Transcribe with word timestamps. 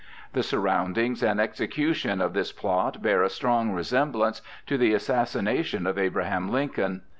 The 0.33 0.41
surroundings 0.41 1.21
and 1.21 1.39
execution 1.39 2.21
of 2.21 2.33
this 2.33 2.51
plot 2.51 3.03
bear 3.03 3.21
a 3.21 3.29
strong 3.29 3.69
resemblance 3.73 4.41
to 4.65 4.75
the 4.75 4.95
assassination 4.95 5.85
of 5.85 5.99
Abraham 5.99 6.49
Lincoln. 6.51 7.03